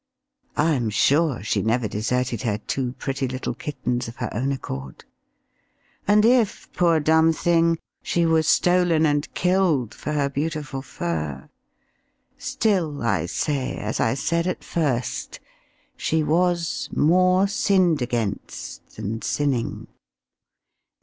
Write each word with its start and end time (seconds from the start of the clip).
I 0.57 0.73
am 0.73 0.89
sure 0.89 1.43
she 1.43 1.61
never 1.61 1.87
deserted 1.87 2.41
her 2.41 2.57
two 2.57 2.93
pretty 2.93 3.27
little 3.27 3.53
kittens 3.53 4.07
of 4.07 4.15
her 4.15 4.33
own 4.33 4.51
accord. 4.51 5.05
And 6.07 6.25
if 6.25 6.73
poor 6.73 6.99
dumb 6.99 7.33
thing 7.33 7.77
she 8.01 8.25
was 8.25 8.47
stolen 8.47 9.05
and 9.05 9.31
killed 9.35 9.93
for 9.93 10.13
her 10.13 10.27
beautiful 10.27 10.81
fur, 10.81 11.49
still 12.39 13.03
I 13.03 13.27
say, 13.27 13.75
as 13.77 13.99
I 13.99 14.15
said 14.15 14.47
at 14.47 14.63
first, 14.63 15.39
she 15.95 16.23
was 16.23 16.89
"more 16.91 17.47
sinned 17.47 18.01
against 18.01 18.95
than 18.95 19.21
sinning." 19.21 19.85